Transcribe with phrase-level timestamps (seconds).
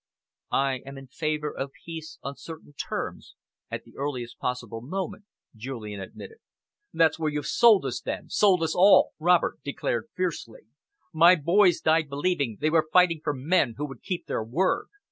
[0.55, 3.35] "I am in favour of peace on certain terms,
[3.69, 6.39] at the earliest possible moment," Julian admitted.
[6.91, 10.61] "That's where you've sold us, then sold us all!" Robert declared fiercely.
[11.13, 14.87] "My boys died believing they were fighting for men who would keep their word.